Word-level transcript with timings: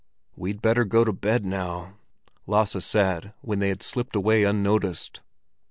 "We'd 0.35 0.63
better 0.63 0.83
go 0.83 1.03
to 1.03 1.13
bed 1.13 1.45
now," 1.45 1.93
Lasse 2.47 2.83
said, 2.83 3.35
when 3.41 3.59
they 3.59 3.69
had 3.69 3.83
slipped 3.83 4.15
away 4.15 4.45
unnoticed. 4.45 5.21